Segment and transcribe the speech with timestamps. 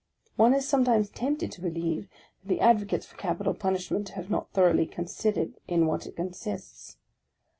[0.35, 2.07] One is sometimes tempted to believe,
[2.41, 6.97] that the advocates for capital punishment have not thoroughly considered in what it consists.